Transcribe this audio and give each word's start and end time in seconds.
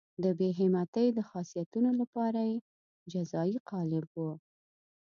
د 0.23 0.25
بې 0.37 0.49
همتۍ 0.59 1.07
د 1.13 1.19
خاصیتونو 1.29 1.89
لپاره 2.01 2.41
یې 2.51 2.57
جزایي 3.11 3.57
قالب 3.69 4.05
وو. 4.17 4.31